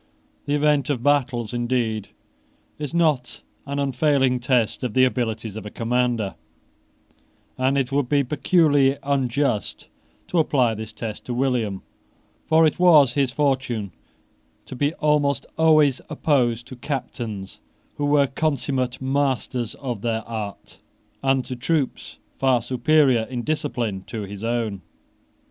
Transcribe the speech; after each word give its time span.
The 0.47 0.55
event 0.55 0.89
of 0.89 1.03
battles, 1.03 1.53
indeed, 1.53 2.07
is 2.79 2.91
not 2.91 3.43
an 3.67 3.77
unfailing 3.77 4.39
test 4.39 4.81
of 4.83 4.95
the 4.95 5.03
abilities 5.05 5.55
of 5.55 5.63
a 5.63 5.69
commander; 5.69 6.33
and 7.55 7.77
it 7.77 7.91
would 7.91 8.09
be 8.09 8.23
peculiarly 8.23 8.97
unjust 9.03 9.89
to 10.29 10.39
apply 10.39 10.73
this 10.73 10.91
test 10.91 11.23
to 11.25 11.35
William: 11.35 11.83
for 12.47 12.65
it 12.65 12.79
was 12.79 13.13
his 13.13 13.31
fortune 13.31 13.91
to 14.65 14.75
be 14.75 14.91
almost 14.95 15.45
always 15.55 16.01
opposed 16.09 16.65
to 16.69 16.75
captains 16.77 17.59
who 17.97 18.05
were 18.07 18.25
consummate 18.25 18.99
masters 19.03 19.75
of 19.75 20.01
their 20.01 20.23
art, 20.27 20.79
and 21.21 21.45
to 21.45 21.55
troops 21.55 22.17
far 22.39 22.63
superior 22.63 23.25
in 23.29 23.43
discipline 23.43 24.01
to 24.07 24.23
his 24.23 24.43
own. 24.43 24.81